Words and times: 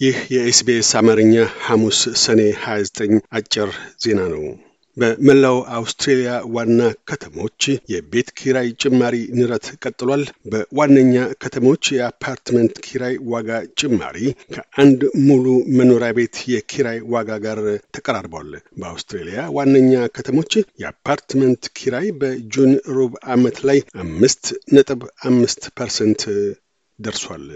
ይህ 0.00 0.18
የኤስቢኤስ 0.32 0.90
አማርኛ 0.98 1.32
ሐሙስ 1.64 1.98
ሰኔ 2.22 2.40
29 2.60 3.16
አጭር 3.38 3.70
ዜና 4.02 4.20
ነው። 4.30 4.44
በመላው 4.96 5.56
አውስትሬሊያ 5.76 6.30
ዋና 6.54 6.78
ከተሞች 7.08 7.60
የቤት 7.92 8.28
ኪራይ 8.38 8.68
ጭማሪ 8.82 9.16
ንረት 9.38 9.66
ቀጥሏል። 9.82 10.22
በዋነኛ 10.52 11.12
ከተሞች 11.42 11.84
የአፓርትመንት 11.96 12.74
ኪራይ 12.86 13.14
ዋጋ 13.32 13.50
ጭማሪ 13.80 14.18
ከአንድ 14.54 15.00
ሙሉ 15.26 15.44
መኖሪያ 15.78 16.10
ቤት 16.18 16.38
የኪራይ 16.54 17.00
ዋጋ 17.14 17.38
ጋር 17.46 17.60
ተቀራርቧል። 17.96 18.50
በአውስትሬሊያ 18.80 19.42
ዋነኛ 19.58 19.92
ከተሞች 20.16 20.54
የአፓርትመንት 20.82 21.72
ኪራይ 21.78 22.08
በ 22.22 22.39
June 22.39 22.72
ሩብ 22.96 23.12
ዓመት 23.34 23.58
ላይ 23.70 23.80
አምስት 24.04 24.46
ነጥብ 24.72 25.02
አምስት 25.28 25.62
percent 25.78 26.24
ደርሷል። 26.98 27.46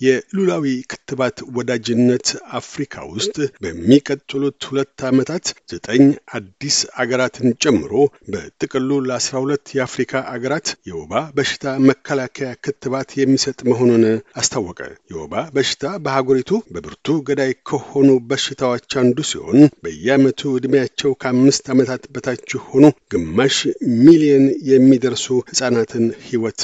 የሉላዊ 0.00 0.64
ክትባት 0.92 1.36
ወዳጅነት 1.56 2.28
አፍሪካ 2.58 3.04
ውስጥ 3.10 3.36
በሚቀጥሉት 3.64 4.58
ሁለት 4.68 5.02
ዓመታት 5.08 5.44
ዘጠኝ 5.72 6.04
አዲስ 6.38 6.76
አገራትን 7.02 7.48
ጨምሮ 7.64 7.92
በጥቅሉ 8.32 8.90
ለአስራ 9.06 9.34
ሁለት 9.44 9.66
የአፍሪካ 9.76 10.22
አገራት 10.32 10.68
የወባ 10.88 11.22
በሽታ 11.36 11.74
መከላከያ 11.88 12.50
ክትባት 12.64 13.10
የሚሰጥ 13.18 13.58
መሆኑን 13.70 14.04
አስታወቀ። 14.40 14.80
የወባ 15.12 15.34
በሽታ 15.56 15.94
በሀገሪቱ 16.04 16.52
በብርቱ 16.74 17.18
ገዳይ 17.28 17.52
ከሆኑ 17.70 18.08
በሽታዎች 18.30 18.90
አንዱ 19.02 19.18
ሲሆን 19.30 19.58
በየዓመቱ 19.84 20.52
ዕድሜያቸው 20.56 21.12
ከአምስት 21.22 21.66
ዓመታት 21.74 22.04
በታች 22.14 22.46
የሆኑ 22.56 22.84
ግማሽ 23.14 23.58
ሚሊየን 24.00 24.46
የሚደርሱ 24.70 25.26
ሕፃናትን 25.50 26.06
ሕይወት 26.26 26.62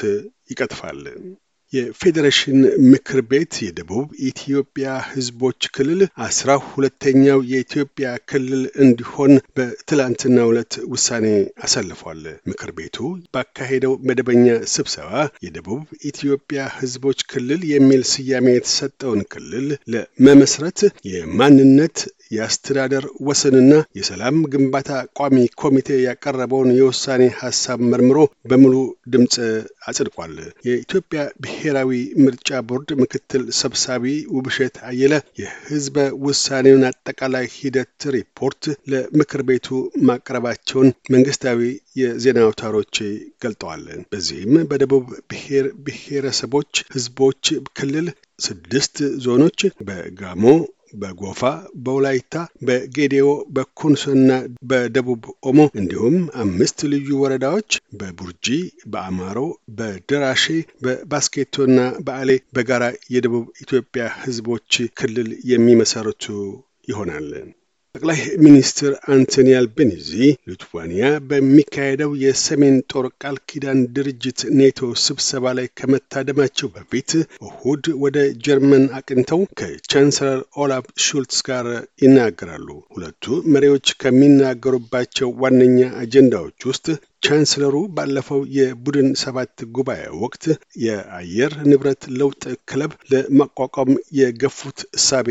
ይቀጥፋል። 0.51 1.01
የፌዴሬሽን 1.73 2.59
ምክር 2.91 3.19
ቤት 3.31 3.55
የደቡብ 3.65 4.07
ኢትዮጵያ 4.29 4.87
ሕዝቦች 5.11 5.61
ክልል 5.75 6.01
አስራ 6.27 6.51
ሁለተኛው 6.69 7.41
የኢትዮጵያ 7.51 7.97
ክልል 8.31 8.63
እንዲሆን 8.85 9.33
በትላንትናው 9.59 10.51
ዕለት 10.53 10.75
ውሳኔ 10.93 11.27
አሳልፏል። 11.65 12.23
ምክር 12.51 12.71
ቤቱ 12.79 12.97
ባካሄደው 13.35 13.95
መደበኛ 14.09 14.47
ስብሰባ 14.75 15.13
የደቡብ 15.47 15.83
ኢትዮጵያ 16.11 16.47
ሕዝቦች 16.79 17.21
ክልል 17.33 17.63
የሚል 17.73 18.03
ስያሜ 18.13 18.47
የተሰጠውን 18.55 19.23
ክልል 19.33 19.69
ለመመስረት 19.95 20.81
የማንነት 21.13 21.99
የአስተዳደር 22.31 23.05
ወሰንና 23.27 23.73
የሰላም 23.99 24.37
ግንባታ 24.53 24.91
ቋሚ 25.19 25.37
ኮሚቴ 25.63 25.89
ያቀረበውን 26.03 26.71
የውሳኔ 26.79 27.23
ሀሳብ 27.41 27.79
መርምሮ 27.93 28.19
በሙሉ 28.51 28.75
ድምፅ 29.13 29.37
አጽድቋል። 29.89 30.35
የኢትዮጵያ 30.69 31.21
ብሔራዊ 31.45 31.91
ምርጫ 32.25 32.61
ቦርድ 32.69 32.91
ምክትል 33.01 33.45
ሰብሳቢ 33.61 34.05
ውብሸት 34.37 34.77
አየለ 34.91 35.15
የህዝበ 35.43 35.97
ውሳኔውን 36.27 36.85
አጠቃላይ 36.91 37.47
ሂደት 37.57 37.87
ሪፖርት 38.17 38.63
ለምክር 38.93 39.43
ቤቱ 39.49 39.67
ማቅረባቸውን 40.09 40.89
መንግስታዊ 41.15 41.61
የዜና 42.01 42.39
አውታሮች 42.47 42.97
ገልጠዋል። 43.45 43.85
በዚህም 44.13 44.55
በደቡብ 44.71 45.07
ብሔር 45.31 45.67
ብሔረሰቦች 45.87 46.57
ህዝቦች 46.95 47.45
ክልል 47.79 48.09
ስድስት 48.41 48.97
ዞኖች 49.25 49.61
በጋሞ 49.87 50.45
በጎፋ፣ 50.95 51.41
በወላይታ፣ 51.85 52.35
በጌዴኦ፣ 52.67 53.29
በኮንሶና 53.55 54.31
በደቡብ 54.71 55.23
ኦሞ 55.49 55.59
እንዲሁም 55.81 56.17
አምስት 56.43 56.79
ልዩ 56.93 57.09
ወረዳዎች 57.23 57.71
በቡርጂ፣ 58.01 58.47
በአማሮ፣ 58.93 59.39
በደራሼ፣ 59.79 60.47
በባስኬቶና 60.85 61.79
በአሌ 62.07 62.31
በጋራ 62.57 62.85
የደቡብ 63.11 63.47
ኢትዮጵያ 63.63 64.07
ህዝቦች 64.23 64.71
ክልል 65.01 65.31
የሚመሰርቱ 65.53 66.25
ይሆናል። 66.89 67.31
ጠቅላይ 67.95 68.19
ሚኒስትር 68.45 68.93
አንቶኒ 69.13 69.49
አልቤኒዚ 69.59 70.09
ሊቱዋኒያ 70.49 71.05
በሚካሄደው 71.29 72.11
የሰሜን 72.23 72.77
ጦር 72.93 73.07
ቃል 73.23 73.37
ኪዳን 73.49 73.79
ድርጅት 73.95 74.41
ኔቶ 74.59 74.91
ስብሰባ 75.05 75.53
ላይ 75.59 75.67
ከመታደማቸው 75.79 76.69
በፊት 76.75 77.11
እሁድ 77.43 77.85
ወደ 78.03 78.17
ጀርመን 78.47 78.85
አቅንተው 78.99 79.43
ከቻንሰለር 79.61 80.41
ኦላፍ 80.63 80.87
ሹልትስ 81.07 81.41
ጋር 81.49 81.69
ይናገራሉ። 82.05 82.69
ሁለቱ 82.93 83.25
መሪዎች 83.55 83.87
ከሚናገሩባቸው 84.03 85.31
ዋነኛ 85.43 85.81
አጀንዳዎች 86.03 86.67
ውስጥ 86.71 86.87
ቻንስለሩ 87.23 87.77
ባለፈው 87.95 88.43
የቡድን 88.57 89.09
ሰባት 89.23 89.57
ጉባኤ 89.77 90.03
ወቅት 90.23 90.45
የአየር 90.85 91.55
ንብረት 91.71 92.05
ለውጥ 92.19 92.43
ክለብ 92.71 92.93
ለማቋቋም 93.13 93.91
የገፉት 94.21 94.81
እሳቤ 94.95 95.31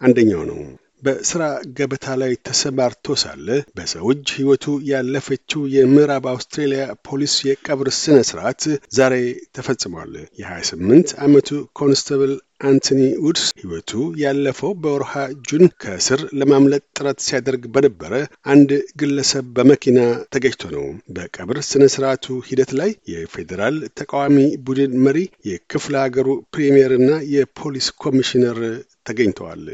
አንደኛው 0.00 0.44
ነው። 0.50 0.60
በስራ 1.02 1.42
ገበታ 1.76 2.06
ላይ 2.20 2.32
ተሰማርቶ 2.46 3.14
ሳለ 3.20 3.46
በሰው 3.76 4.06
እጅ 4.12 4.28
ሕይወቱ 4.36 4.64
ያለፈችው 4.90 5.62
የምዕራብ 5.74 6.24
አውስትሬሊያ 6.32 6.84
ፖሊስ 7.08 7.34
የቀብር 7.46 7.88
ስነ 7.98 8.16
ስርዓት 8.30 8.62
ዛሬ 8.96 9.14
ተፈጽሟል። 9.56 10.12
የ28 10.40 11.14
ዓመቱ 11.26 11.48
constable 11.80 12.32
አንቶኒ 12.64 13.02
ውድስ 13.24 13.44
ሕይወቱ 13.60 13.90
ያለፈው 14.22 14.72
በወርሃ 14.82 15.12
June 15.48 15.64
ከእስር 15.82 16.20
ለማምለጥ 16.40 16.82
ጥረት 16.96 17.20
ሲያደርግ 17.26 17.62
በነበረ 17.74 18.12
አንድ 18.54 18.70
ግለሰብ 19.00 19.46
በመኪና 19.56 19.98
ተገጭቶ 20.34 20.64
ነው። 20.74 20.84
በቀብር 21.16 21.60
ስነ 21.70 21.84
ስርዓቱ 21.94 22.26
ሂደት 22.48 22.72
ላይ 22.80 22.92
የፌዴራል 23.12 23.78
ተቃዋሚ 24.00 24.36
ቡድን 24.66 24.92
መሪ፣ 25.06 25.18
የክፍለ 25.50 25.96
ሀገሩ 26.04 26.28
ፕሪምየርና 26.54 27.10
የፖሊስ 27.34 27.88
ኮሚሽነር 28.04 28.60
ተገኝተዋል። 29.06 29.64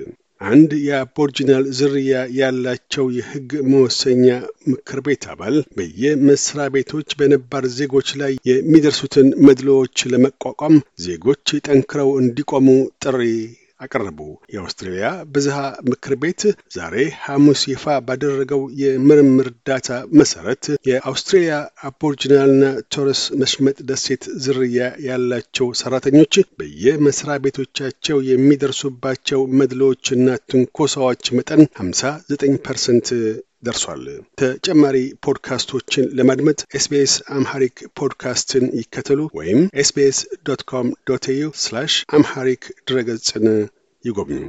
አንድ 0.41 0.71
የአቦርጂናል 0.87 1.65
ዝርያ 1.77 2.15
ያላቸው 2.39 3.07
የሕግ 3.17 3.51
መወሰኛ 3.71 4.27
ምክር 4.71 4.99
ቤት 5.07 5.25
አባል 5.33 5.57
በየመስሪያ 5.77 6.67
ቤቶች 6.75 7.09
በነባር 7.21 7.67
ዜጎች 7.79 8.11
ላይ 8.21 8.35
የሚደርሱትን 8.51 9.29
መድሎዎች 9.49 10.07
ለመቋቋም 10.13 10.77
ዜጎች 11.07 11.47
ጠንክረው 11.67 12.11
እንዲቆሙ 12.23 12.69
ጥሪ 13.05 13.23
አቀረቡ። 13.81 14.19
የአውስትሬልያ 14.53 15.07
ብዝሃ 15.33 15.57
ምክር 15.89 16.13
ቤት 16.23 16.43
ዛሬ 16.77 16.95
ሐሙስ 17.23 17.63
ይፋ 17.73 17.85
ባደረገው 18.07 18.63
የምርምር 18.83 19.49
ዳታ 19.69 19.89
መሰረት 20.21 20.65
የአውስትሬልያ 20.91 21.57
አቦርጂናልና 21.89 22.65
ቶረስ 22.95 23.23
መሽመጥ 23.43 23.77
ደሴት 23.91 24.25
ዝርያ 24.45 24.79
ያላቸው 25.09 25.69
ሰራተኞች 25.81 26.35
በየመስሪያ 26.59 27.37
ቤቶቻቸው 27.47 28.19
የሚደርሱባቸው 28.31 29.43
መድሎዎችና 29.61 30.39
ትንኮሳዎች 30.51 31.25
መጠን 31.39 31.63
59 31.81 32.59
percent 32.67 33.09
ደርሷል። 33.67 34.05
ተጨማሪ 34.41 34.97
ፖድካስቶችን 35.27 36.11
ለማድመጥ 36.19 36.59
SBS 36.79 37.15
Amharic 37.37 37.77
podcast 37.99 38.52
ን 38.52 38.67
ይከተሉ 38.81 39.21
ወይም 39.35 39.61
SBS 39.83 40.21
dot 40.49 40.65
com 40.71 40.89
dot 41.09 41.27
au 41.35 41.51
Amharic 42.17 42.65
ድረገጽን 42.89 43.47
ይጎብኙ። 44.05 44.43